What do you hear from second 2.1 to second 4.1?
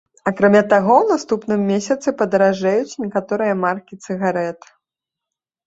падаражэюць некаторыя маркі